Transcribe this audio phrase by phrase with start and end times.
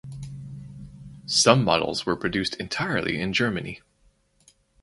[1.27, 3.81] Some models were produced entirely in Germany.